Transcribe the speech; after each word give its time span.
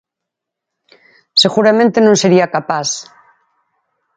Seguramente 1.41 1.97
non 2.01 2.15
sería 2.21 2.51
capaz. 2.55 2.89